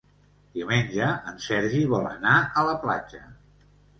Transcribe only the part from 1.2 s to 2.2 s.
en Sergi vol